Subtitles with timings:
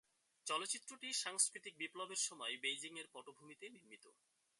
[0.47, 4.05] চলচ্চিত্রটি সাংস্কৃতিক বিপ্লবের সময় বেইজিং-এর পটভূমিতে নির্মিত।